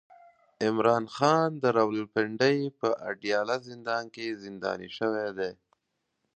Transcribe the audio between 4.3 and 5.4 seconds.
زنداني شوی